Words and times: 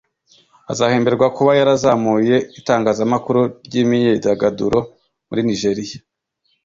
azahemberwa 0.71 1.27
kuba 1.35 1.51
yarazamuye 1.59 2.35
itangazamakuru 2.59 3.39
ry’imyidagaduro 3.65 4.79
muri 5.27 5.41
Nigeriya 5.47 5.99